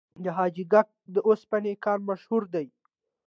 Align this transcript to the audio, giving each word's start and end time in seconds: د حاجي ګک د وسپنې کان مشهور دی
د 0.23 0.25
حاجي 0.37 0.65
ګک 0.73 0.87
د 1.13 1.15
وسپنې 1.29 1.73
کان 1.83 1.99
مشهور 2.09 2.43
دی 2.53 2.67